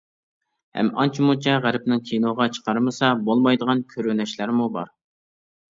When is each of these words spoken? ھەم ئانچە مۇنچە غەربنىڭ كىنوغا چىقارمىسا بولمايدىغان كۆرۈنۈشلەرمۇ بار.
ھەم 0.77 0.87
ئانچە 1.03 1.25
مۇنچە 1.27 1.53
غەربنىڭ 1.67 2.01
كىنوغا 2.11 2.49
چىقارمىسا 2.57 3.13
بولمايدىغان 3.29 3.87
كۆرۈنۈشلەرمۇ 3.95 4.71
بار. 4.81 4.93